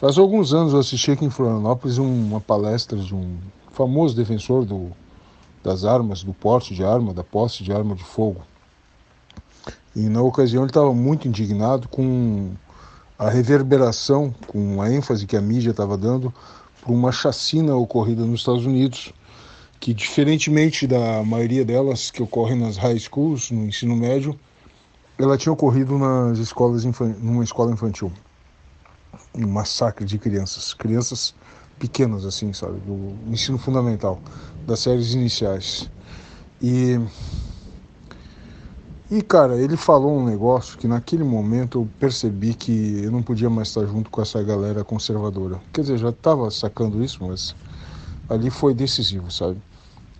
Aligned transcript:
Faz 0.00 0.16
alguns 0.16 0.54
anos 0.54 0.72
eu 0.72 0.78
assisti 0.78 1.10
aqui 1.10 1.26
em 1.26 1.30
Florianópolis 1.30 1.98
uma 1.98 2.40
palestra 2.40 2.96
de 2.96 3.14
um 3.14 3.36
famoso 3.70 4.16
defensor 4.16 4.64
do, 4.64 4.90
das 5.62 5.84
armas, 5.84 6.22
do 6.22 6.32
porte 6.32 6.74
de 6.74 6.82
arma, 6.82 7.12
da 7.12 7.22
posse 7.22 7.62
de 7.62 7.70
arma 7.70 7.94
de 7.94 8.02
fogo. 8.02 8.40
E 9.94 10.08
na 10.08 10.22
ocasião 10.22 10.62
ele 10.62 10.70
estava 10.70 10.94
muito 10.94 11.28
indignado 11.28 11.86
com 11.86 12.52
a 13.18 13.28
reverberação, 13.28 14.34
com 14.46 14.80
a 14.80 14.90
ênfase 14.90 15.26
que 15.26 15.36
a 15.36 15.40
mídia 15.42 15.72
estava 15.72 15.98
dando 15.98 16.32
por 16.80 16.94
uma 16.94 17.12
chacina 17.12 17.76
ocorrida 17.76 18.24
nos 18.24 18.40
Estados 18.40 18.64
Unidos, 18.64 19.12
que 19.78 19.92
diferentemente 19.92 20.86
da 20.86 21.22
maioria 21.22 21.62
delas 21.62 22.10
que 22.10 22.22
ocorrem 22.22 22.58
nas 22.58 22.78
high 22.78 22.98
schools, 22.98 23.50
no 23.50 23.66
ensino 23.66 23.94
médio, 23.94 24.34
ela 25.18 25.36
tinha 25.36 25.52
ocorrido 25.52 25.98
nas 25.98 26.38
escolas 26.38 26.86
numa 27.20 27.44
escola 27.44 27.70
infantil. 27.70 28.10
Um 29.34 29.46
massacre 29.46 30.04
de 30.04 30.18
crianças, 30.18 30.74
crianças 30.74 31.34
pequenas 31.78 32.24
assim, 32.24 32.52
sabe, 32.52 32.78
do 32.80 33.14
ensino 33.32 33.58
fundamental, 33.58 34.20
das 34.66 34.80
séries 34.80 35.14
iniciais. 35.14 35.90
E 36.60 37.00
e 39.10 39.22
cara, 39.22 39.60
ele 39.60 39.76
falou 39.76 40.16
um 40.16 40.24
negócio 40.24 40.78
que 40.78 40.86
naquele 40.86 41.24
momento 41.24 41.80
eu 41.80 41.88
percebi 41.98 42.54
que 42.54 43.02
eu 43.02 43.10
não 43.10 43.24
podia 43.24 43.50
mais 43.50 43.66
estar 43.66 43.84
junto 43.84 44.08
com 44.08 44.22
essa 44.22 44.40
galera 44.40 44.84
conservadora. 44.84 45.60
Quer 45.72 45.80
dizer, 45.80 45.98
já 45.98 46.10
estava 46.10 46.48
sacando 46.48 47.02
isso, 47.02 47.18
mas 47.26 47.56
ali 48.28 48.50
foi 48.50 48.72
decisivo, 48.72 49.28
sabe? 49.28 49.60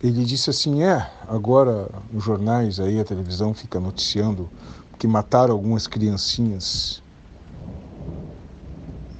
Ele 0.02 0.24
disse 0.24 0.50
assim: 0.50 0.82
é, 0.82 1.08
agora 1.28 1.88
os 2.12 2.24
jornais 2.24 2.80
aí, 2.80 2.98
a 2.98 3.04
televisão 3.04 3.54
fica 3.54 3.78
noticiando 3.78 4.50
que 4.98 5.06
mataram 5.06 5.54
algumas 5.54 5.86
criancinhas. 5.86 7.00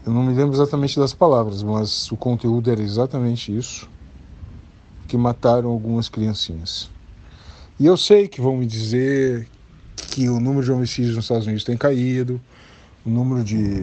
Eu 0.04 0.12
não 0.12 0.22
me 0.22 0.32
lembro 0.32 0.54
exatamente 0.54 0.98
das 0.98 1.12
palavras, 1.12 1.62
mas 1.62 2.10
o 2.10 2.16
conteúdo 2.16 2.70
era 2.70 2.82
exatamente 2.82 3.54
isso: 3.54 3.88
que 5.06 5.16
mataram 5.16 5.70
algumas 5.70 6.09
criancinhas. 6.09 6.90
E 7.79 7.87
eu 7.87 7.96
sei 7.96 8.26
que 8.26 8.40
vão 8.40 8.56
me 8.56 8.66
dizer 8.66 9.48
que 9.96 10.28
o 10.28 10.40
número 10.40 10.65
de 10.65 10.73
homicídios 10.73 11.16
nos 11.16 11.24
Estados 11.24 11.46
Unidos 11.46 11.65
tem 11.65 11.76
caído, 11.76 12.40
o 13.04 13.10
número 13.10 13.45
de 13.45 13.82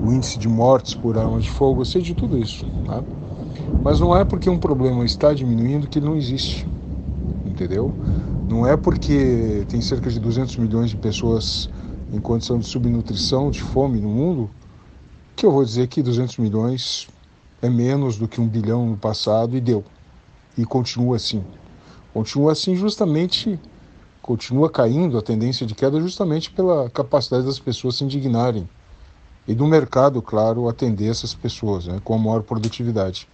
o 0.00 0.12
índice 0.12 0.38
de 0.38 0.48
mortes 0.48 0.94
por 0.94 1.18
arma 1.18 1.40
de 1.40 1.50
fogo, 1.50 1.82
eu 1.82 1.84
sei 1.84 2.02
de 2.02 2.14
tudo 2.14 2.38
isso, 2.38 2.64
tá? 2.84 3.02
Mas 3.82 4.00
não 4.00 4.16
é 4.16 4.24
porque 4.24 4.50
um 4.50 4.58
problema 4.58 5.04
está 5.04 5.32
diminuindo 5.32 5.86
que 5.86 5.98
ele 5.98 6.06
não 6.06 6.16
existe, 6.16 6.66
entendeu? 7.44 7.92
Não 8.48 8.66
é 8.66 8.76
porque 8.76 9.64
tem 9.68 9.80
cerca 9.80 10.10
de 10.10 10.18
200 10.18 10.56
milhões 10.56 10.90
de 10.90 10.96
pessoas 10.96 11.68
em 12.12 12.20
condição 12.20 12.58
de 12.58 12.66
subnutrição, 12.66 13.50
de 13.50 13.60
fome 13.60 14.00
no 14.00 14.08
mundo, 14.08 14.50
que 15.38 15.46
eu 15.46 15.52
vou 15.52 15.64
dizer 15.64 15.86
que 15.86 16.02
200 16.02 16.36
milhões 16.38 17.06
é 17.62 17.70
menos 17.70 18.18
do 18.18 18.26
que 18.26 18.40
um 18.40 18.48
bilhão 18.48 18.84
no 18.84 18.96
passado 18.96 19.56
e 19.56 19.60
deu. 19.60 19.84
E 20.56 20.64
continua 20.64 21.14
assim. 21.14 21.44
Continua 22.12 22.50
assim 22.50 22.74
justamente 22.74 23.58
continua 24.20 24.68
caindo 24.68 25.16
a 25.16 25.22
tendência 25.22 25.64
de 25.64 25.76
queda 25.76 26.00
justamente 26.00 26.50
pela 26.50 26.90
capacidade 26.90 27.46
das 27.46 27.58
pessoas 27.58 27.94
se 27.94 28.04
indignarem 28.04 28.68
e 29.46 29.54
do 29.54 29.64
mercado, 29.64 30.20
claro, 30.20 30.68
atender 30.68 31.08
essas 31.08 31.34
pessoas 31.34 31.86
né, 31.86 32.00
com 32.02 32.14
a 32.14 32.18
maior 32.18 32.42
produtividade. 32.42 33.28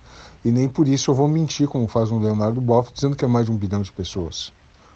E 0.45 0.51
nem 0.51 0.69
por 0.69 0.87
isso 0.87 1.11
eu 1.11 1.15
vou 1.15 1.27
mentir, 1.27 1.67
como 1.67 1.89
faz 1.89 2.11
um 2.11 2.21
Leonardo 2.21 2.61
Boff, 2.61 2.93
dizendo 2.93 3.17
que 3.17 3.25
é 3.25 3.29
mais 3.29 3.47
de 3.47 3.51
um 3.51 3.57
bilhão 3.57 3.81
de 3.81 3.91
pessoas, 3.91 4.53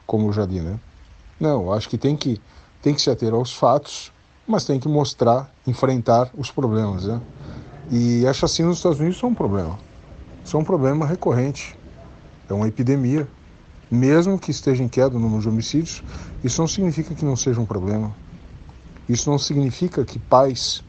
como 0.07 0.29
eu 0.29 0.33
já 0.33 0.45
li, 0.45 0.61
né? 0.61 0.79
Não, 1.41 1.73
acho 1.73 1.89
que 1.89 1.97
tem 1.97 2.15
que, 2.15 2.39
tem 2.83 2.95
que 2.95 3.01
se 3.01 3.11
ater 3.11 3.33
aos 3.33 3.53
fatos, 3.53 4.13
mas 4.49 4.65
tem 4.65 4.81
que 4.81 4.89
mostrar, 4.89 5.53
enfrentar 5.67 6.31
os 6.37 6.51
problemas, 6.51 7.05
né? 7.05 7.21
E 7.91 8.27
a 8.27 8.33
chacina 8.33 8.69
nos 8.69 8.79
Estados 8.79 8.99
Unidos 8.99 9.19
são 9.19 9.29
um 9.29 9.35
problema. 9.35 9.79
São 10.45 10.61
um 10.61 10.65
problema 10.65 11.07
recorrente. 11.07 11.77
É 12.49 12.55
uma 12.55 12.67
epidemia 12.67 13.29
mesmo 13.91 14.39
que 14.39 14.51
esteja 14.51 14.83
em 14.83 14.89
queda 14.89 15.17
o 15.17 15.21
número 15.21 15.41
de 15.41 15.49
homicídios, 15.49 16.03
isso 16.45 16.61
não 16.61 16.69
significa 16.69 17.15
que 17.15 17.25
não 17.25 17.37
seja 17.37 17.61
um 17.61 17.67
problema. 17.67 18.15
Isso 19.09 19.31
não 19.31 19.39
significa 19.39 20.05
que 20.05 20.19
pais, 20.19 20.83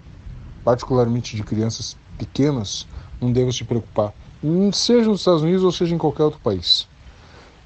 particularmente 0.63 1.35
de 1.35 1.43
crianças 1.43 1.95
pequenas, 2.17 2.85
não 3.21 3.31
devam 3.31 3.51
se 3.51 3.63
preocupar, 3.63 4.13
seja 4.73 5.09
nos 5.09 5.21
Estados 5.21 5.41
Unidos 5.41 5.63
ou 5.63 5.71
seja 5.71 5.95
em 5.95 5.97
qualquer 5.97 6.23
outro 6.23 6.39
país. 6.41 6.87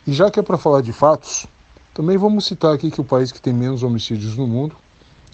E 0.06 0.14
já 0.14 0.30
que 0.30 0.40
é 0.40 0.44
para 0.44 0.58
falar 0.58 0.82
de 0.82 0.94
fatos, 0.94 1.48
também 1.94 2.18
vamos 2.18 2.46
citar 2.46 2.74
aqui 2.74 2.92
que 2.92 3.02
o 3.02 3.04
país 3.04 3.32
que 3.32 3.42
tem 3.42 3.54
menos 3.54 3.84
homicídios 3.84 4.36
no 4.38 4.48
mundo 4.48 4.76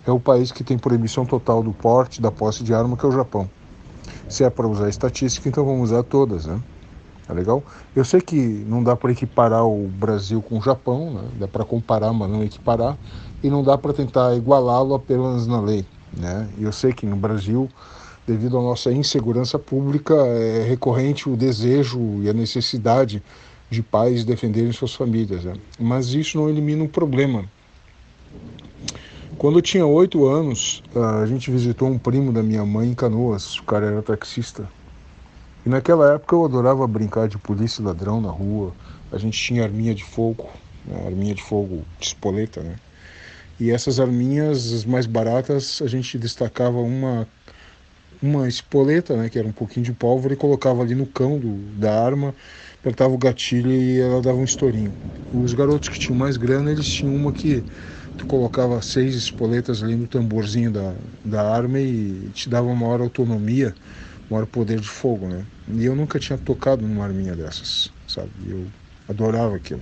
é 0.05 0.11
o 0.11 0.19
país 0.19 0.51
que 0.51 0.63
tem 0.63 0.77
proibição 0.77 1.25
total 1.25 1.63
do 1.63 1.71
porte, 1.71 2.21
da 2.21 2.31
posse 2.31 2.63
de 2.63 2.73
arma, 2.73 2.95
que 2.95 3.05
é 3.05 3.09
o 3.09 3.11
Japão. 3.11 3.49
Se 4.27 4.43
é 4.43 4.49
para 4.49 4.67
usar 4.67 4.89
estatística, 4.89 5.47
então 5.49 5.65
vamos 5.65 5.91
usar 5.91 6.03
todas, 6.03 6.45
né? 6.45 6.59
Tá 7.27 7.33
legal? 7.33 7.63
Eu 7.95 8.03
sei 8.03 8.21
que 8.21 8.35
não 8.35 8.83
dá 8.83 8.95
para 8.95 9.11
equiparar 9.11 9.63
o 9.63 9.87
Brasil 9.87 10.41
com 10.41 10.57
o 10.57 10.61
Japão, 10.61 11.13
né? 11.13 11.21
dá 11.39 11.47
para 11.47 11.63
comparar, 11.63 12.11
mas 12.11 12.27
não 12.27 12.43
equiparar, 12.43 12.97
e 13.43 13.49
não 13.51 13.63
dá 13.63 13.77
para 13.77 13.93
tentar 13.93 14.35
igualá-lo 14.35 14.95
apenas 14.95 15.45
na 15.45 15.61
lei. 15.61 15.85
Né? 16.11 16.49
E 16.57 16.63
eu 16.63 16.71
sei 16.71 16.91
que 16.91 17.05
no 17.05 17.15
Brasil, 17.15 17.69
devido 18.25 18.57
à 18.57 18.61
nossa 18.61 18.91
insegurança 18.91 19.59
pública, 19.59 20.15
é 20.15 20.63
recorrente 20.67 21.29
o 21.29 21.37
desejo 21.37 21.99
e 22.23 22.29
a 22.29 22.33
necessidade 22.33 23.21
de 23.69 23.83
pais 23.83 24.25
defenderem 24.25 24.71
suas 24.71 24.95
famílias. 24.95 25.43
Né? 25.43 25.53
Mas 25.79 26.13
isso 26.13 26.35
não 26.35 26.49
elimina 26.49 26.83
um 26.83 26.87
problema. 26.87 27.45
Quando 29.39 29.57
eu 29.59 29.61
tinha 29.61 29.85
oito 29.85 30.25
anos, 30.27 30.83
a 30.93 31.25
gente 31.25 31.49
visitou 31.49 31.87
um 31.87 31.97
primo 31.97 32.33
da 32.33 32.43
minha 32.43 32.65
mãe 32.65 32.89
em 32.89 32.93
Canoas, 32.93 33.57
o 33.57 33.63
cara 33.63 33.85
era 33.85 34.01
taxista. 34.01 34.69
E 35.65 35.69
naquela 35.69 36.15
época 36.15 36.35
eu 36.35 36.43
adorava 36.43 36.85
brincar 36.85 37.29
de 37.29 37.37
polícia 37.37 37.81
e 37.81 37.85
ladrão 37.85 38.19
na 38.19 38.29
rua. 38.29 38.75
A 39.09 39.17
gente 39.17 39.41
tinha 39.41 39.63
arminha 39.63 39.95
de 39.95 40.03
fogo, 40.03 40.49
né? 40.85 41.05
arminha 41.05 41.33
de 41.33 41.41
fogo 41.41 41.85
de 41.97 42.07
espoleta, 42.07 42.61
né? 42.61 42.75
E 43.57 43.71
essas 43.71 43.97
arminhas, 43.97 44.73
as 44.73 44.83
mais 44.83 45.05
baratas, 45.05 45.81
a 45.81 45.87
gente 45.87 46.17
destacava 46.17 46.79
uma 46.79 47.25
uma 48.21 48.47
espoleta, 48.49 49.15
né, 49.15 49.29
que 49.29 49.39
era 49.39 49.47
um 49.47 49.53
pouquinho 49.53 49.85
de 49.85 49.93
pólvora, 49.93 50.33
e 50.33 50.37
colocava 50.37 50.81
ali 50.81 50.93
no 50.93 51.05
cão 51.05 51.39
do, 51.39 51.55
da 51.79 52.03
arma, 52.03 52.35
apertava 52.77 53.13
o 53.13 53.17
gatilho 53.17 53.71
e 53.71 53.99
ela 54.01 54.21
dava 54.21 54.37
um 54.37 54.43
estourinho. 54.43 54.93
Os 55.31 55.53
garotos 55.53 55.87
que 55.87 55.97
tinham 55.97 56.17
mais 56.17 56.35
grana, 56.35 56.71
eles 56.71 56.87
tinham 56.87 57.15
uma 57.15 57.31
que 57.31 57.63
tu 58.19 58.25
colocava 58.25 58.81
seis 58.81 59.15
espoletas 59.15 59.81
ali 59.81 59.95
no 59.95 60.05
tamborzinho 60.05 60.71
da, 60.71 60.93
da 61.23 61.49
arma 61.49 61.79
e 61.79 62.29
te 62.33 62.49
dava 62.49 62.67
uma 62.67 62.75
maior 62.75 63.01
autonomia 63.01 63.73
maior 64.29 64.45
poder 64.45 64.79
de 64.79 64.87
fogo, 64.87 65.27
né? 65.27 65.45
E 65.67 65.85
eu 65.85 65.95
nunca 65.95 66.19
tinha 66.19 66.37
tocado 66.37 66.85
numa 66.85 67.03
arminha 67.03 67.35
dessas, 67.35 67.89
sabe? 68.07 68.29
Eu 68.47 68.67
adorava 69.07 69.55
aquilo. 69.55 69.81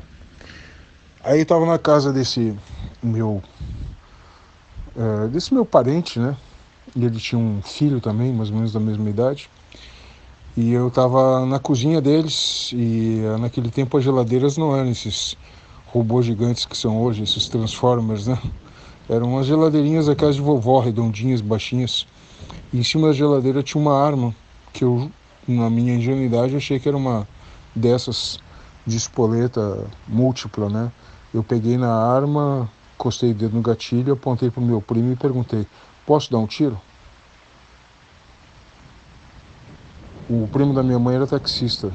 Aí 1.24 1.40
eu 1.40 1.46
tava 1.46 1.66
na 1.66 1.78
casa 1.78 2.14
desse 2.14 2.56
meu 3.04 3.44
uh, 4.96 5.28
desse 5.28 5.54
meu 5.54 5.66
parente, 5.66 6.20
né? 6.20 6.36
E 6.96 7.04
ele 7.04 7.20
tinha 7.20 7.38
um 7.38 7.62
filho 7.62 8.00
também, 8.00 8.32
mais 8.32 8.50
ou 8.50 8.56
menos 8.56 8.72
da 8.72 8.80
mesma 8.80 9.10
idade. 9.10 9.50
E 10.56 10.72
eu 10.72 10.90
tava 10.90 11.46
na 11.46 11.60
cozinha 11.60 12.00
deles 12.02 12.70
e 12.74 13.22
uh, 13.26 13.38
naquele 13.38 13.70
tempo 13.70 13.98
as 13.98 14.04
geladeiras 14.04 14.56
não 14.56 14.76
eram 14.76 14.90
esses 14.90 15.36
robôs 15.88 16.26
gigantes 16.26 16.66
que 16.66 16.78
são 16.78 17.02
hoje, 17.02 17.24
esses 17.24 17.48
Transformers, 17.48 18.28
né? 18.28 18.38
Eram 19.10 19.34
umas 19.34 19.46
geladeirinhas 19.46 20.10
aquelas 20.10 20.36
de 20.36 20.42
vovó, 20.42 20.80
redondinhas, 20.80 21.42
baixinhas 21.42 22.06
e 22.72 22.80
em 22.80 22.84
cima 22.84 23.08
da 23.08 23.14
geladeira 23.14 23.64
tinha 23.64 23.82
uma 23.82 23.98
arma 23.98 24.36
que 24.74 24.84
eu, 24.84 25.10
na 25.48 25.70
minha 25.70 25.96
ingenuidade, 25.96 26.56
achei 26.56 26.80
que 26.80 26.88
era 26.88 26.98
uma 26.98 27.28
dessas 27.74 28.40
de 28.86 28.98
espoleta 28.98 29.88
múltipla, 30.08 30.70
né? 30.70 30.92
Eu 31.34 31.44
peguei 31.44 31.78
na 31.78 31.94
arma, 31.94 32.70
encostei 32.96 33.32
o 33.32 33.34
dedo 33.34 33.56
no 33.56 33.62
gatilho, 33.62 34.14
apontei 34.14 34.50
para 34.50 34.62
o 34.62 34.66
meu 34.66 34.82
primo 34.82 35.14
e 35.14 35.16
perguntei: 35.16 35.66
Posso 36.06 36.32
dar 36.32 36.40
um 36.40 36.48
tiro? 36.48 36.80
O 40.30 40.48
primo 40.52 40.74
da 40.74 40.84
minha 40.84 41.00
mãe 41.00 41.16
era 41.16 41.26
taxista. 41.26 41.94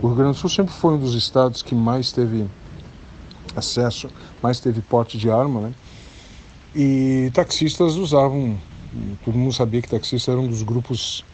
O 0.00 0.06
Rio 0.06 0.16
Grande 0.16 0.32
do 0.32 0.38
Sul 0.38 0.48
sempre 0.48 0.72
foi 0.72 0.94
um 0.94 0.98
dos 0.98 1.14
estados 1.14 1.60
que 1.60 1.74
mais 1.74 2.12
teve 2.12 2.48
acesso, 3.58 4.08
mais 4.42 4.60
teve 4.60 4.80
porte 4.80 5.18
de 5.18 5.30
arma, 5.30 5.60
né? 5.60 5.74
E 6.74 7.30
taxistas 7.32 7.96
usavam 7.96 8.58
todo 9.24 9.36
mundo 9.36 9.52
sabia 9.52 9.82
que 9.82 9.88
taxista 9.88 10.30
era 10.30 10.40
um 10.40 10.46
dos 10.46 10.62
grupos 10.62 11.24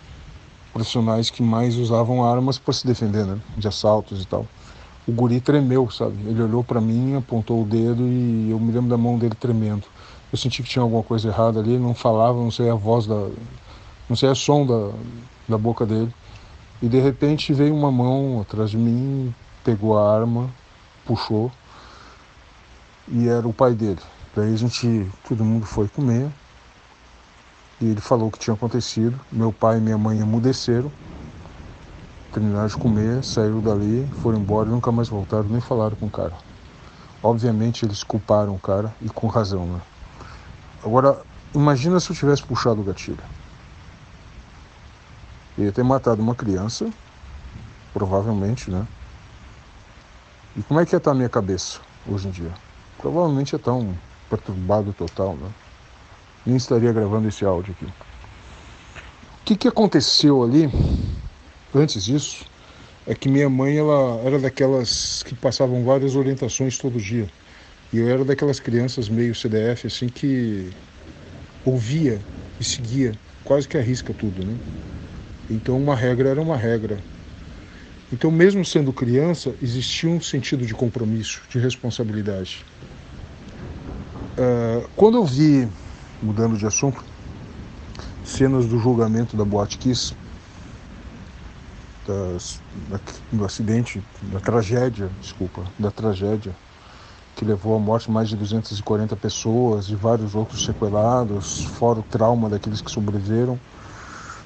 profissionais 0.73 1.31
que 1.31 1.43
mais 1.43 1.77
usavam 1.77 2.25
armas 2.25 2.59
para 2.59 2.73
se 2.73 2.87
defender, 2.87 3.27
né? 3.27 3.39
De 3.57 3.69
assaltos 3.69 4.23
e 4.23 4.27
tal. 4.27 4.47
O 5.07 5.13
guri 5.13 5.41
tremeu, 5.41 5.91
sabe? 5.91 6.17
Ele 6.27 6.43
olhou 6.43 6.63
para 6.63 6.81
mim, 6.81 7.17
apontou 7.17 7.63
o 7.63 7.65
dedo 7.65 8.07
e 8.07 8.51
eu 8.51 8.59
me 8.59 8.73
lembro 8.73 8.89
da 8.89 8.97
mão 8.97 9.19
dele 9.19 9.35
tremendo. 9.35 9.85
Eu 10.33 10.39
senti 10.39 10.63
que 10.63 10.69
tinha 10.69 10.83
alguma 10.83 11.03
coisa 11.03 11.29
errada 11.29 11.59
ali, 11.59 11.77
não 11.77 11.95
falava, 11.95 12.39
não 12.39 12.51
sei 12.51 12.71
a 12.71 12.75
voz 12.75 13.07
da. 13.07 13.29
não 14.09 14.15
sei 14.15 14.29
a 14.29 14.35
som 14.35 14.65
da, 14.65 14.93
da 15.49 15.59
boca 15.59 15.85
dele. 15.85 16.13
E 16.81 16.89
de 16.89 17.01
repente 17.01 17.53
veio 17.53 17.75
uma 17.75 17.91
mão 17.91 18.41
atrás 18.41 18.71
de 18.71 18.79
mim, 18.79 19.35
pegou 19.65 19.99
a 19.99 20.15
arma, 20.15 20.49
puxou 21.05 21.51
e 23.11 23.29
era 23.29 23.47
o 23.47 23.53
pai 23.53 23.75
dele. 23.75 24.01
Daí 24.35 24.53
a 24.55 24.57
gente, 24.57 25.11
todo 25.29 25.45
mundo 25.45 25.67
foi 25.67 25.89
comer 25.89 26.31
E 27.81 27.87
ele 27.87 28.01
falou 28.01 28.29
o 28.29 28.31
que 28.31 28.39
tinha 28.39 28.55
acontecido. 28.55 29.21
Meu 29.33 29.53
pai 29.53 29.79
e 29.79 29.81
minha 29.81 29.99
mãe 29.99 30.21
emudeceram, 30.21 30.93
terminaram 32.33 32.69
de 32.69 32.77
comer, 32.77 33.25
saíram 33.25 33.61
dali, 33.61 34.09
foram 34.23 34.39
embora 34.39 34.69
e 34.69 34.73
nunca 34.73 34.93
mais 34.93 35.09
voltaram, 35.09 35.49
nem 35.49 35.61
falaram 35.61 35.97
com 35.97 36.07
o 36.07 36.11
cara. 36.11 36.37
Obviamente 37.23 37.85
eles 37.85 38.03
culparam 38.03 38.55
o 38.55 38.61
cara 38.61 38.95
e 39.01 39.09
com 39.11 39.27
razão, 39.29 39.67
né? 39.67 39.83
Agora, 40.85 41.25
imagina 41.55 42.01
se 42.01 42.11
eu 42.11 42.17
tivesse 42.17 42.45
puxado 42.45 42.81
o 42.81 42.85
gatilho. 42.85 43.25
Eu 45.57 45.65
ia 45.67 45.73
ter 45.73 45.83
matado 45.85 46.23
uma 46.23 46.35
criança, 46.35 46.93
provavelmente, 47.93 48.71
né? 48.71 48.89
E 50.57 50.63
como 50.63 50.81
é 50.81 50.87
que 50.87 50.95
ia 50.95 50.99
estar 50.99 51.13
a 51.13 51.15
minha 51.15 51.29
cabeça 51.29 51.81
hoje 52.07 52.29
em 52.29 52.31
dia? 52.31 52.70
Provavelmente 53.01 53.53
ia 53.53 53.57
estar 53.57 53.73
um 53.73 53.95
perturbado 54.29 54.93
total, 54.93 55.35
né? 55.35 55.51
Nem 56.47 56.57
estaria 56.57 56.93
gravando 56.93 57.29
esse 57.29 57.45
áudio 57.45 57.73
aqui. 57.73 57.87
O 57.87 59.45
que, 59.45 59.57
que 59.57 59.69
aconteceu 59.69 60.43
ali, 60.43 60.71
antes 61.75 62.05
disso, 62.05 62.45
é 63.07 63.15
que 63.15 63.29
minha 63.29 63.49
mãe 63.49 63.79
ela 63.79 64.21
era 64.25 64.39
daquelas 64.39 65.23
que 65.25 65.35
passavam 65.35 65.85
várias 65.85 66.15
orientações 66.15 66.79
todo 66.79 67.01
dia. 67.01 67.29
E 67.93 67.99
eu 67.99 68.09
era 68.09 68.25
daquelas 68.25 68.61
crianças 68.61 69.09
meio 69.09 69.35
CDF, 69.35 69.87
assim, 69.87 70.09
que 70.09 70.71
ouvia 71.65 72.21
e 72.61 72.65
seguia 72.65 73.13
quase 73.45 73.67
que 73.67 73.77
arrisca 73.77 74.15
tudo, 74.15 74.45
né? 74.45 74.57
Então 75.49 75.77
uma 75.77 75.97
regra 75.97 76.29
era 76.29 76.41
uma 76.41 76.57
regra. 76.57 76.99
Então 78.13 78.31
mesmo 78.31 78.65
sendo 78.65 78.93
criança, 78.93 79.55
existia 79.63 80.11
um 80.11 80.21
sentido 80.21 80.67
de 80.67 80.75
compromisso, 80.75 81.43
de 81.49 81.59
responsabilidade. 81.59 82.65
Uh, 84.37 84.89
quando 84.97 85.19
eu 85.19 85.25
vi, 85.25 85.69
mudando 86.21 86.57
de 86.57 86.67
assunto, 86.67 87.05
cenas 88.25 88.67
do 88.67 88.79
julgamento 88.79 89.37
da 89.37 89.45
Boate 89.45 89.79
Kiss, 89.79 90.15
das, 92.07 92.61
do 93.31 93.45
acidente, 93.45 94.03
da 94.23 94.41
tragédia, 94.41 95.11
desculpa, 95.21 95.63
da 95.79 95.91
tragédia 95.91 96.55
que 97.37 97.45
levou 97.45 97.75
à 97.75 97.79
morte 97.79 98.11
mais 98.11 98.29
de 98.29 98.37
240 98.37 99.17
pessoas 99.17 99.89
e 99.89 99.95
vários 99.95 100.35
outros 100.35 100.63
sequelados, 100.63 101.63
fora 101.63 102.01
o 102.01 102.03
trauma 102.03 102.51
daqueles 102.51 102.83
que 102.83 102.91
sobreviveram. 102.91 103.59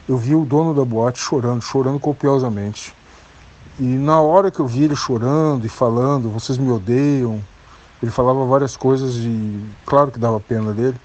Eu 0.09 0.17
vi 0.17 0.35
o 0.35 0.45
dono 0.45 0.75
da 0.75 0.85
boate 0.85 1.19
chorando, 1.19 1.63
chorando 1.63 1.99
copiosamente. 1.99 2.95
E 3.79 3.83
na 3.83 4.21
hora 4.21 4.51
que 4.51 4.61
eu 4.61 4.67
vi 4.67 4.85
ele 4.85 4.95
chorando 4.95 5.67
e 5.67 5.69
falando, 5.69 6.31
vocês 6.31 6.57
me 6.57 6.71
odeiam, 6.71 7.43
ele 8.01 8.11
falava 8.11 8.45
várias 8.45 8.77
coisas 8.77 9.17
e 9.17 9.65
claro 9.85 10.13
que 10.13 10.19
dava 10.19 10.39
pena 10.39 10.73
dele, 10.73 10.97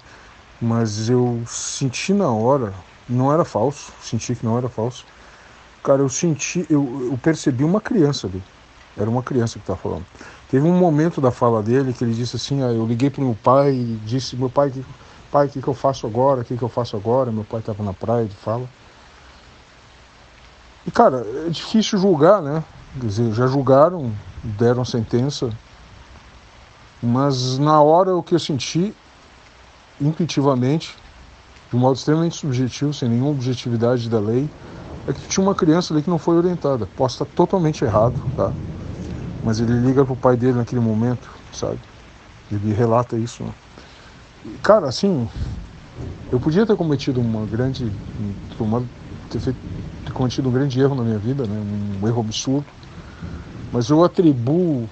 mas 0.60 1.08
eu 1.08 1.42
senti 1.46 2.12
na 2.12 2.30
hora, 2.30 2.72
não 3.08 3.32
era 3.32 3.44
falso, 3.44 3.92
senti 4.00 4.36
que 4.36 4.44
não 4.44 4.56
era 4.56 4.68
falso. 4.68 5.04
Cara, 5.82 6.02
eu 6.02 6.08
senti, 6.08 6.64
eu, 6.70 7.08
eu 7.10 7.18
percebi 7.18 7.64
uma 7.64 7.80
criança 7.80 8.26
ali. 8.26 8.42
Era 8.96 9.08
uma 9.08 9.22
criança 9.22 9.54
que 9.54 9.62
estava 9.62 9.78
falando. 9.78 10.04
Teve 10.50 10.66
um 10.66 10.76
momento 10.76 11.20
da 11.20 11.30
fala 11.30 11.62
dele 11.62 11.92
que 11.92 12.04
ele 12.04 12.12
disse 12.12 12.36
assim: 12.36 12.62
ah, 12.62 12.72
eu 12.72 12.86
liguei 12.86 13.08
para 13.08 13.22
o 13.22 13.24
meu 13.24 13.36
pai 13.42 13.72
e 13.72 14.00
disse: 14.04 14.36
meu 14.36 14.50
pai, 14.50 14.70
que, 14.70 14.84
pai, 15.30 15.46
o 15.46 15.48
que, 15.48 15.62
que 15.62 15.68
eu 15.68 15.74
faço 15.74 16.06
agora? 16.06 16.42
O 16.42 16.44
que, 16.44 16.56
que 16.56 16.62
eu 16.62 16.68
faço 16.68 16.96
agora? 16.96 17.32
Meu 17.32 17.44
pai 17.44 17.60
estava 17.60 17.82
na 17.82 17.94
praia 17.94 18.26
de 18.26 18.36
fala. 18.36 18.68
E 20.86 20.90
cara, 20.90 21.26
é 21.46 21.50
difícil 21.50 21.98
julgar, 21.98 22.40
né? 22.40 22.64
Quer 22.98 23.06
dizer, 23.06 23.32
já 23.32 23.46
julgaram, 23.46 24.12
deram 24.42 24.84
sentença, 24.84 25.50
mas 27.02 27.58
na 27.58 27.80
hora 27.80 28.16
o 28.16 28.22
que 28.22 28.34
eu 28.34 28.38
senti, 28.38 28.94
intuitivamente, 30.00 30.96
de 31.70 31.76
um 31.76 31.78
modo 31.78 31.96
extremamente 31.96 32.36
subjetivo, 32.36 32.92
sem 32.92 33.08
nenhuma 33.08 33.30
objetividade 33.30 34.08
da 34.08 34.18
lei, 34.18 34.48
é 35.06 35.12
que 35.12 35.28
tinha 35.28 35.44
uma 35.44 35.54
criança 35.54 35.94
ali 35.94 36.02
que 36.02 36.10
não 36.10 36.18
foi 36.18 36.36
orientada. 36.36 36.86
Posso 36.96 37.22
estar 37.22 37.34
totalmente 37.34 37.84
errado, 37.84 38.20
tá? 38.36 38.52
Mas 39.44 39.60
ele 39.60 39.72
liga 39.72 40.04
pro 40.04 40.16
pai 40.16 40.36
dele 40.36 40.54
naquele 40.54 40.80
momento, 40.80 41.28
sabe? 41.52 41.78
Ele 42.50 42.72
relata 42.72 43.16
isso. 43.16 43.42
Né? 43.42 43.52
cara, 44.62 44.88
assim, 44.88 45.28
eu 46.32 46.40
podia 46.40 46.66
ter 46.66 46.76
cometido 46.76 47.20
uma 47.20 47.46
grande. 47.46 47.90
Uma, 48.58 48.82
ter, 49.30 49.40
feito, 49.40 49.58
cometido 50.20 50.50
um 50.50 50.52
grande 50.52 50.78
erro 50.78 50.94
na 50.94 51.02
minha 51.02 51.18
vida, 51.18 51.46
né? 51.46 51.98
Um 52.02 52.06
erro 52.06 52.20
absurdo. 52.20 52.66
Mas 53.72 53.88
eu 53.88 54.04
atribuo. 54.04 54.86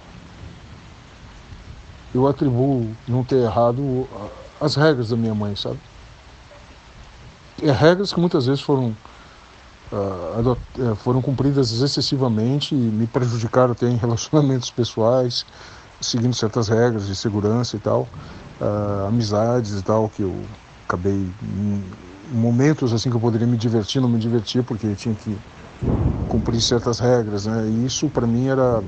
Eu 2.15 2.27
atribuo 2.27 2.91
não 3.07 3.23
ter 3.23 3.37
errado 3.37 4.09
as 4.59 4.75
regras 4.75 5.11
da 5.11 5.17
minha 5.17 5.35
mãe, 5.35 5.55
sabe? 5.55 5.79
É 7.63 7.71
regras 7.71 8.13
que 8.13 8.19
muitas 8.19 8.47
vezes 8.47 8.63
foram 8.63 8.97
uh, 9.93 10.97
foram 10.97 11.21
cumpridas 11.21 11.71
excessivamente 11.83 12.75
e 12.75 12.79
me 12.79 13.07
prejudicaram 13.07 13.73
até 13.73 13.87
em 13.87 13.97
relacionamentos 13.99 14.71
pessoais, 14.71 15.45
seguindo 16.01 16.35
certas 16.35 16.69
regras 16.69 17.07
de 17.07 17.15
segurança 17.15 17.77
e 17.77 17.81
tal, 17.81 18.09
uh, 18.61 19.07
amizades 19.07 19.79
e 19.79 19.83
tal, 19.83 20.09
que 20.09 20.23
eu 20.23 20.43
acabei 20.87 21.29
momentos 22.31 22.93
assim 22.93 23.11
que 23.11 23.17
eu 23.17 23.21
poderia 23.21 23.47
me 23.47 23.57
divertir, 23.57 24.01
não 24.01 24.09
me 24.09 24.19
divertir 24.19 24.63
porque 24.65 24.95
tinha 24.95 25.15
que 25.15 25.37
cumprir 26.29 26.61
certas 26.63 26.99
regras, 26.99 27.47
né? 27.47 27.69
E 27.69 27.87
isso 27.87 28.09
para 28.11 28.27
mim 28.27 28.49
era 28.49 28.85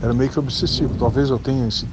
era 0.00 0.12
meio 0.14 0.30
que 0.30 0.38
obsessivo. 0.38 0.96
Talvez 0.96 1.30
eu 1.30 1.38
tenha 1.38 1.66
esse 1.66 1.86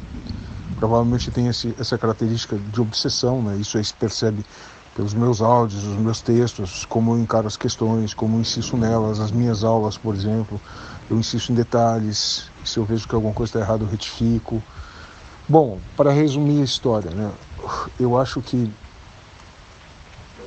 provavelmente 0.76 1.32
tenha 1.32 1.52
esse, 1.52 1.76
essa 1.78 1.98
característica 1.98 2.58
de 2.58 2.82
obsessão, 2.82 3.42
né? 3.44 3.58
Isso 3.58 3.78
aí 3.78 3.86
se 3.86 3.94
percebe 3.94 4.44
pelos 4.96 5.14
meus 5.14 5.42
áudios, 5.42 5.84
os 5.86 5.98
meus 5.98 6.22
textos, 6.22 6.86
como 6.86 7.14
eu 7.14 7.20
encaro 7.20 7.48
as 7.48 7.56
questões, 7.56 8.14
como 8.14 8.38
eu 8.38 8.42
insisto 8.42 8.76
nelas, 8.76 9.20
as 9.20 9.32
minhas 9.32 9.64
aulas, 9.64 9.98
por 9.98 10.16
exemplo, 10.16 10.60
eu 11.10 11.18
insisto 11.18 11.52
em 11.52 11.56
detalhes, 11.56 12.52
se 12.64 12.80
eu 12.80 12.86
vejo 12.86 13.08
que 13.08 13.16
alguma 13.16 13.34
coisa 13.34 13.52
está 13.52 13.60
errada, 13.60 13.84
eu 13.84 13.88
retifico. 13.90 14.62
Bom, 15.48 15.80
para 15.96 16.12
resumir 16.12 16.62
a 16.62 16.66
história, 16.66 17.12
né, 17.12 17.32
eu 18.00 18.18
acho 18.18 18.42
que 18.42 18.70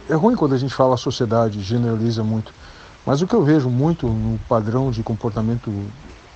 é 0.08 0.14
ruim 0.14 0.36
quando 0.36 0.54
a 0.54 0.58
gente 0.58 0.74
fala 0.74 0.94
a 0.94 0.98
sociedade, 0.98 1.60
generaliza 1.62 2.22
muito, 2.22 2.52
mas 3.06 3.22
o 3.22 3.26
que 3.26 3.34
eu 3.34 3.42
vejo 3.42 3.68
muito 3.68 4.06
no 4.06 4.38
padrão 4.48 4.90
de 4.90 5.02
comportamento 5.02 5.70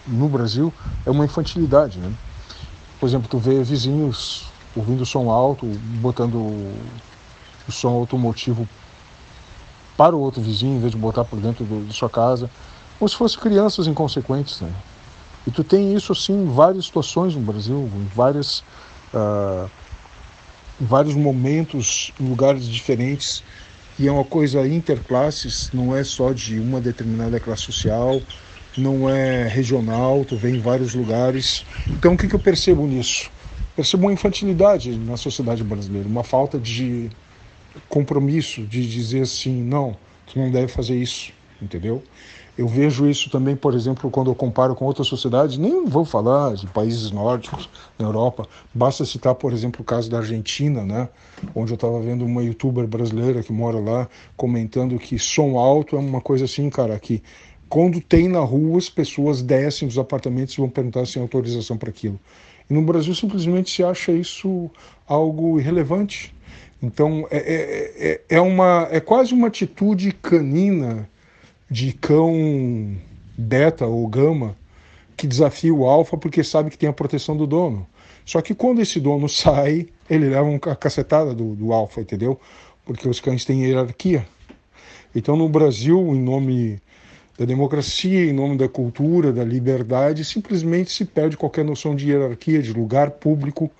no 0.06 0.29
Brasil 0.29 0.73
é 1.05 1.11
uma 1.11 1.25
infantilidade, 1.25 1.99
né? 1.99 2.12
Por 2.99 3.09
exemplo, 3.09 3.29
tu 3.29 3.38
vê 3.38 3.62
vizinhos 3.62 4.47
ouvindo 4.75 5.05
som 5.06 5.31
alto, 5.31 5.67
botando 6.00 6.37
o 6.37 7.73
som 7.73 7.91
automotivo 7.91 8.69
para 9.97 10.15
o 10.15 10.20
outro 10.20 10.41
vizinho, 10.41 10.76
em 10.76 10.81
vez 10.81 10.93
de 10.93 10.99
botar 10.99 11.25
por 11.25 11.38
dentro 11.41 11.65
de 11.65 11.93
sua 11.93 12.08
casa, 12.08 12.51
como 12.98 13.08
se 13.08 13.17
fossem 13.17 13.41
crianças 13.41 13.87
inconsequentes. 13.87 14.60
Né? 14.60 14.72
E 15.46 15.51
tu 15.51 15.65
tem 15.65 15.94
isso 15.94 16.13
assim 16.13 16.32
em 16.32 16.46
várias 16.46 16.87
situações 16.87 17.34
no 17.34 17.41
Brasil, 17.41 17.91
em 17.94 18.06
várias, 18.15 18.60
uh, 19.13 19.69
em 20.81 20.85
vários 20.85 21.15
momentos, 21.15 22.13
em 22.20 22.29
lugares 22.29 22.67
diferentes. 22.67 23.43
E 23.99 24.06
é 24.06 24.13
uma 24.13 24.25
coisa 24.25 24.67
interclasses, 24.67 25.70
não 25.73 25.97
é 25.97 26.05
só 26.05 26.32
de 26.32 26.61
uma 26.61 26.81
determinada 26.81 27.41
classe 27.41 27.63
social, 27.65 28.23
não 28.77 29.11
é 29.11 29.49
regional, 29.49 30.25
tu 30.25 30.37
vê 30.37 30.51
em 30.51 30.61
vários 30.61 30.94
lugares. 30.94 31.65
Então 31.89 32.15
o 32.15 32.17
que, 32.17 32.29
que 32.29 32.35
eu 32.35 32.39
percebo 32.39 32.87
nisso? 32.87 33.31
Percebo 33.75 34.05
uma 34.05 34.13
infantilidade 34.13 34.97
na 34.97 35.17
sociedade 35.17 35.65
brasileira, 35.65 36.08
uma 36.08 36.23
falta 36.23 36.58
de 36.58 37.11
compromisso 37.89 38.63
de 38.63 38.89
dizer 38.89 39.23
assim, 39.23 39.63
não, 39.63 39.97
tu 40.27 40.39
não 40.39 40.51
deve 40.51 40.69
fazer 40.69 40.97
isso, 40.97 41.32
entendeu? 41.61 42.03
Eu 42.58 42.67
vejo 42.67 43.08
isso 43.08 43.31
também, 43.31 43.55
por 43.55 43.72
exemplo, 43.72 44.10
quando 44.10 44.32
eu 44.32 44.34
comparo 44.34 44.74
com 44.74 44.84
outras 44.84 45.06
sociedades, 45.06 45.56
nem 45.56 45.84
vou 45.84 46.05
falar 46.05 46.55
de 46.55 46.67
países 46.67 47.12
nórdicos, 47.12 47.70
na 47.96 48.05
Europa, 48.05 48.48
basta 48.74 49.05
citar, 49.05 49.36
por 49.36 49.53
exemplo, 49.53 49.82
o 49.82 49.84
caso 49.84 50.10
da 50.10 50.19
Argentina, 50.19 50.84
né? 50.84 51.08
onde 51.55 51.70
eu 51.70 51.77
estava 51.77 52.00
vendo 52.00 52.24
uma 52.24 52.43
youtuber 52.43 52.84
brasileira 52.84 53.44
que 53.44 53.53
mora 53.53 53.79
lá 53.79 54.08
comentando 54.36 54.98
que 54.98 55.20
som 55.20 55.56
alto 55.56 55.94
é 55.94 56.00
uma 56.00 56.20
coisa 56.20 56.46
assim, 56.46 56.69
cara, 56.69 56.98
que 56.98 57.22
quando 57.69 58.00
tem 58.00 58.27
na 58.27 58.41
rua 58.41 58.79
as 58.79 58.91
pessoas 58.91 59.41
descem 59.41 59.86
dos 59.86 59.96
apartamentos 59.96 60.55
e 60.55 60.56
vão 60.58 60.69
perguntar 60.69 61.06
se 61.06 61.15
tem 61.15 61.22
autorização 61.22 61.77
para 61.77 61.91
aquilo. 61.91 62.19
E 62.69 62.74
no 62.74 62.82
Brasil 62.82 63.15
simplesmente 63.15 63.70
se 63.70 63.84
acha 63.84 64.10
isso 64.10 64.69
algo 65.06 65.60
irrelevante, 65.60 66.34
então 66.82 67.24
é, 67.31 67.38
é, 67.38 68.10
é, 68.10 68.20
é, 68.36 68.41
uma, 68.41 68.88
é 68.91 68.98
quase 68.98 69.32
uma 69.32 69.46
atitude 69.46 70.10
canina 70.10 71.08
de 71.70 71.93
cão 71.93 72.96
beta 73.37 73.87
ou 73.87 74.06
gama 74.06 74.56
que 75.17 75.27
desafia 75.27 75.75
o 75.75 75.87
alfa 75.87 76.17
porque 76.17 76.43
sabe 76.43 76.70
que 76.70 76.79
tem 76.79 76.89
a 76.89 76.93
proteção 76.93 77.37
do 77.37 77.46
dono. 77.46 77.87
Só 78.25 78.41
que 78.41 78.55
quando 78.55 78.81
esse 78.81 79.01
dono 79.01 79.29
sai, 79.31 79.89
ele 80.08 80.29
leva 80.29 80.44
uma 80.44 80.58
cacetada 80.58 81.34
do, 81.34 81.55
do 81.55 81.72
alfa, 81.72 82.01
entendeu? 82.01 82.41
Porque 82.84 83.08
os 83.08 83.20
cães 83.20 83.44
têm 83.44 83.65
hierarquia. 83.65 84.27
Então 85.15 85.37
no 85.37 85.48
Brasil, 85.48 85.98
em 86.15 86.20
nome 86.20 86.81
da 87.39 87.45
democracia, 87.45 88.29
em 88.29 88.33
nome 88.33 88.57
da 88.57 88.69
cultura, 88.69 89.33
da 89.33 89.45
liberdade, 89.45 90.25
simplesmente 90.25 90.91
se 90.91 91.05
perde 91.05 91.37
qualquer 91.37 91.65
noção 91.65 91.95
de 91.95 92.11
hierarquia, 92.11 92.61
de 92.61 92.73
lugar 92.73 93.13
público. 93.13 93.71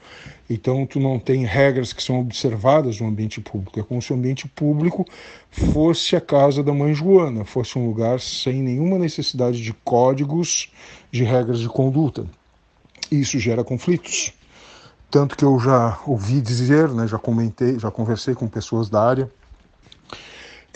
Então, 0.49 0.87
tu 0.87 1.01
não 1.01 1.19
tem 1.19 1.45
regras 1.45 1.93
que 1.93 2.01
são 2.01 2.21
observadas 2.21 3.01
no 3.01 3.09
ambiente 3.09 3.41
público. 3.41 3.81
É 3.81 3.83
como 3.83 4.01
se 4.01 4.13
o 4.13 4.17
ambiente 4.17 4.47
público 4.47 5.05
fosse 5.51 6.15
a 6.15 6.21
casa 6.21 6.63
da 6.63 6.73
mãe 6.73 6.95
Joana, 6.95 7.45
fosse 7.45 7.77
um 7.77 7.85
lugar 7.85 8.21
sem 8.21 8.63
nenhuma 8.63 8.97
necessidade 8.97 9.61
de 9.61 9.73
códigos, 9.85 10.73
de 11.11 11.25
regras 11.25 11.59
de 11.59 11.69
conduta. 11.69 12.27
Isso 13.11 13.41
gera 13.41 13.65
conflitos. 13.65 14.33
Tanto 15.11 15.37
que 15.37 15.45
eu 15.45 15.59
já 15.59 15.99
ouvi 16.07 16.41
dizer, 16.41 16.89
né, 16.91 17.09
já 17.09 17.19
comentei, 17.19 17.77
já 17.79 17.91
conversei 17.91 18.35
com 18.35 18.47
pessoas 18.47 18.89
da 18.89 19.03
área, 19.03 19.29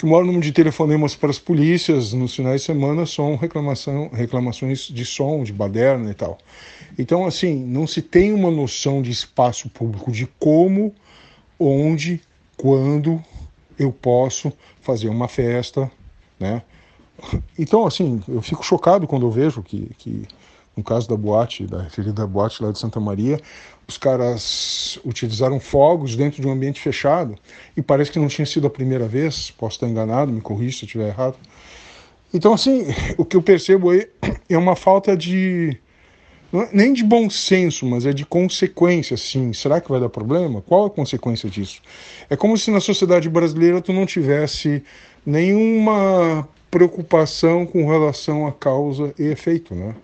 que 0.03 0.07
o 0.07 0.09
maior 0.09 0.25
número 0.25 0.43
de 0.43 0.51
telefonemas 0.51 1.15
para 1.15 1.31
as 1.31 1.39
polícias 1.39 2.13
nos 2.13 2.35
finais 2.35 2.63
de 2.63 2.67
semana 2.67 3.07
são 3.07 3.37
reclamação, 3.37 4.11
reclamações 4.13 4.89
de 4.89 5.05
som, 5.05 5.45
de 5.45 5.53
baderna 5.53 6.11
e 6.11 6.15
tal. 6.15 6.39
Então, 6.99 7.25
assim, 7.25 7.55
não 7.55 7.87
se 7.87 8.03
tem 8.03 8.33
uma 8.33 8.51
noção 8.51 9.01
de 9.01 9.13
espaço 9.13 9.69
público, 9.69 10.11
de 10.11 10.27
como, 10.41 10.93
onde, 11.57 12.21
quando 12.57 13.23
eu 13.79 13.93
posso 13.93 14.53
fazer 14.81 15.09
uma 15.09 15.29
festa, 15.29 15.89
né? 16.37 16.63
Então, 17.57 17.87
assim, 17.87 18.21
eu 18.27 18.43
fico 18.43 18.65
chocado 18.65 19.07
quando 19.07 19.25
eu 19.25 19.31
vejo 19.31 19.63
que, 19.63 19.89
que 19.99 20.27
no 20.77 20.83
caso 20.83 21.09
da 21.09 21.17
boate, 21.17 21.67
da 21.67 21.83
referida 21.83 22.27
boate 22.27 22.63
lá 22.63 22.73
de 22.73 22.79
Santa 22.79 22.99
Maria, 22.99 23.39
os 23.87 23.99
caras 23.99 24.99
utilizaram 25.05 25.61
fogos 25.61 26.17
dentro 26.17 26.41
de 26.41 26.49
um 26.49 26.53
ambiente 26.53 26.81
fechado 26.81 27.37
e 27.77 27.83
parece 27.83 28.11
que 28.11 28.19
não 28.19 28.29
tinha 28.29 28.47
sido 28.47 28.67
a 28.67 28.71
primeira 28.71 29.07
vez, 29.07 29.51
posso 29.51 29.77
estar 29.77 29.89
enganado, 29.89 30.33
me 30.33 30.41
corrija 30.41 30.79
se 30.79 30.85
eu 30.85 30.87
estiver 30.87 31.09
errado. 31.09 31.37
Então, 32.33 32.55
assim, 32.55 32.87
o 33.19 33.25
que 33.25 33.37
eu 33.37 33.43
percebo 33.43 33.91
aí 33.91 34.09
é 34.49 34.57
uma 34.57 34.77
falta 34.77 35.17
de. 35.17 35.77
É 36.55 36.69
nem 36.71 36.93
de 36.93 37.03
bom 37.03 37.31
senso, 37.31 37.87
mas 37.87 38.05
é 38.05 38.13
de 38.13 38.27
consequência, 38.27 39.15
assim. 39.15 39.53
Será 39.55 39.81
que 39.81 39.91
vai 39.91 39.99
dar 39.99 40.11
problema? 40.11 40.61
Qual 40.61 40.85
a 40.85 40.91
consequência 40.91 41.49
disso? 41.49 41.81
É 42.29 42.37
como 42.37 42.59
se 42.59 42.71
na 42.71 42.81
sociedade 42.81 43.29
brasileira 43.29 43.81
tu 43.81 43.91
não 43.93 44.05
tivesse 44.05 44.83
nenhuma 45.25 46.47
preocupação 46.71 47.65
com 47.65 47.89
relação 47.89 48.47
a 48.47 48.53
causa 48.53 49.15
e 49.19 49.25
efeito, 49.25 49.75
né? 49.75 49.95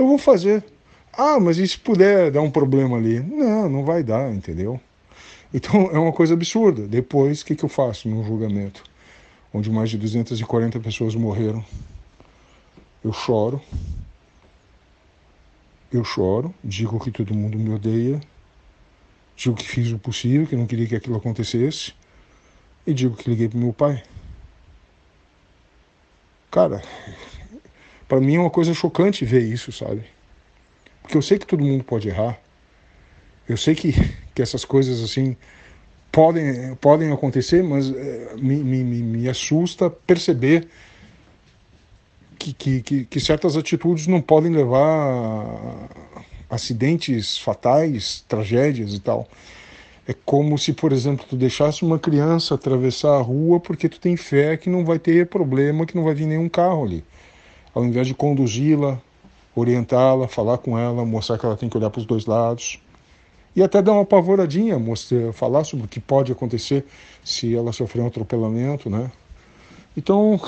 Eu 0.00 0.06
vou 0.06 0.16
fazer, 0.16 0.64
ah, 1.12 1.38
mas 1.38 1.58
e 1.58 1.68
se 1.68 1.76
puder 1.76 2.30
dar 2.30 2.40
um 2.40 2.50
problema 2.50 2.96
ali? 2.96 3.20
Não, 3.20 3.68
não 3.68 3.84
vai 3.84 4.02
dar, 4.02 4.32
entendeu? 4.32 4.80
Então 5.52 5.90
é 5.92 5.98
uma 5.98 6.10
coisa 6.10 6.32
absurda. 6.32 6.88
Depois, 6.88 7.42
o 7.42 7.44
que, 7.44 7.54
que 7.54 7.62
eu 7.62 7.68
faço 7.68 8.08
num 8.08 8.24
julgamento 8.24 8.82
onde 9.52 9.70
mais 9.70 9.90
de 9.90 9.98
240 9.98 10.80
pessoas 10.80 11.14
morreram? 11.14 11.62
Eu 13.04 13.12
choro, 13.12 13.60
eu 15.92 16.02
choro, 16.02 16.54
digo 16.64 16.98
que 16.98 17.10
todo 17.10 17.34
mundo 17.34 17.58
me 17.58 17.74
odeia, 17.74 18.18
digo 19.36 19.54
que 19.54 19.68
fiz 19.68 19.92
o 19.92 19.98
possível, 19.98 20.46
que 20.46 20.56
não 20.56 20.66
queria 20.66 20.86
que 20.86 20.96
aquilo 20.96 21.16
acontecesse, 21.16 21.92
e 22.86 22.94
digo 22.94 23.14
que 23.14 23.28
liguei 23.28 23.50
pro 23.50 23.58
meu 23.58 23.74
pai. 23.74 24.02
Cara, 26.50 26.82
para 28.10 28.20
mim 28.20 28.34
é 28.34 28.40
uma 28.40 28.50
coisa 28.50 28.74
chocante 28.74 29.24
ver 29.24 29.44
isso, 29.44 29.70
sabe? 29.70 30.02
Porque 31.00 31.16
eu 31.16 31.22
sei 31.22 31.38
que 31.38 31.46
todo 31.46 31.64
mundo 31.64 31.84
pode 31.84 32.08
errar. 32.08 32.40
Eu 33.48 33.56
sei 33.56 33.72
que, 33.76 33.92
que 34.34 34.42
essas 34.42 34.64
coisas 34.64 35.00
assim 35.00 35.36
podem, 36.10 36.74
podem 36.74 37.12
acontecer, 37.12 37.62
mas 37.62 37.88
é, 37.88 38.34
me, 38.36 38.56
me, 38.56 38.82
me 38.82 39.28
assusta 39.28 39.88
perceber 39.88 40.66
que, 42.36 42.52
que, 42.52 42.82
que, 42.82 43.04
que 43.04 43.20
certas 43.20 43.56
atitudes 43.56 44.08
não 44.08 44.20
podem 44.20 44.50
levar 44.50 44.82
a 46.50 46.56
acidentes 46.56 47.38
fatais, 47.38 48.24
tragédias 48.26 48.92
e 48.92 48.98
tal. 48.98 49.28
É 50.04 50.12
como 50.12 50.58
se, 50.58 50.72
por 50.72 50.90
exemplo, 50.90 51.24
tu 51.30 51.36
deixasse 51.36 51.84
uma 51.84 51.96
criança 51.96 52.56
atravessar 52.56 53.18
a 53.18 53.22
rua 53.22 53.60
porque 53.60 53.88
tu 53.88 54.00
tem 54.00 54.16
fé 54.16 54.56
que 54.56 54.68
não 54.68 54.84
vai 54.84 54.98
ter 54.98 55.28
problema, 55.28 55.86
que 55.86 55.94
não 55.94 56.02
vai 56.02 56.14
vir 56.14 56.26
nenhum 56.26 56.48
carro 56.48 56.82
ali. 56.82 57.04
Ao 57.74 57.84
invés 57.84 58.06
de 58.06 58.14
conduzi-la, 58.14 59.00
orientá-la, 59.54 60.26
falar 60.28 60.58
com 60.58 60.78
ela, 60.78 61.04
mostrar 61.04 61.38
que 61.38 61.46
ela 61.46 61.56
tem 61.56 61.68
que 61.68 61.76
olhar 61.76 61.90
para 61.90 62.00
os 62.00 62.06
dois 62.06 62.26
lados. 62.26 62.80
E 63.54 63.62
até 63.62 63.82
dar 63.82 63.92
uma 63.92 64.02
apavoradinha, 64.02 64.78
mostrar, 64.78 65.32
falar 65.32 65.64
sobre 65.64 65.86
o 65.86 65.88
que 65.88 66.00
pode 66.00 66.30
acontecer 66.32 66.84
se 67.24 67.54
ela 67.54 67.72
sofrer 67.72 68.02
um 68.02 68.06
atropelamento, 68.06 68.88
né? 68.88 69.10
Então, 69.96 70.40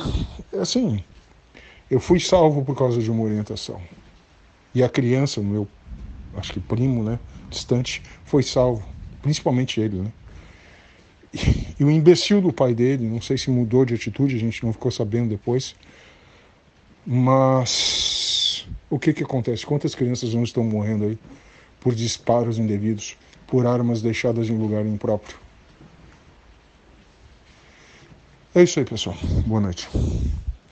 é 0.52 0.58
assim, 0.58 1.02
eu 1.90 1.98
fui 1.98 2.20
salvo 2.20 2.64
por 2.64 2.76
causa 2.76 3.00
de 3.02 3.10
uma 3.10 3.24
orientação. 3.24 3.80
E 4.74 4.82
a 4.82 4.88
criança, 4.88 5.40
o 5.40 5.44
meu, 5.44 5.68
acho 6.36 6.52
que 6.52 6.60
primo, 6.60 7.02
né, 7.02 7.18
distante, 7.50 8.02
foi 8.24 8.42
salvo, 8.42 8.82
principalmente 9.20 9.80
ele, 9.80 10.00
né? 10.00 10.12
E, 11.34 11.38
e 11.80 11.84
o 11.84 11.90
imbecil 11.90 12.40
do 12.40 12.52
pai 12.52 12.72
dele, 12.72 13.06
não 13.06 13.20
sei 13.20 13.36
se 13.36 13.50
mudou 13.50 13.84
de 13.84 13.94
atitude, 13.94 14.36
a 14.36 14.38
gente 14.38 14.64
não 14.64 14.72
ficou 14.72 14.90
sabendo 14.90 15.30
depois, 15.30 15.74
mas 17.06 18.66
o 18.90 18.99
que, 18.99 19.12
que 19.12 19.25
acontece? 19.25 19.66
Quantas 19.66 19.94
crianças 19.94 20.35
não 20.35 20.42
estão 20.42 20.64
morrendo 20.64 21.04
aí 21.04 21.18
por 21.80 21.94
disparos 21.94 22.59
indevidos, 22.59 23.16
por 23.47 23.66
armas 23.66 24.02
deixadas 24.02 24.49
em 24.49 24.56
lugar 24.56 24.87
impróprio? 24.87 25.37
É 28.54 28.62
isso 28.62 28.78
aí, 28.78 28.85
pessoal. 28.85 29.16
Boa 29.47 29.61
noite. 29.61 29.88